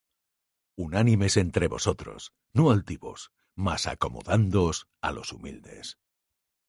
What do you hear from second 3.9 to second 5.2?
acomodándoos á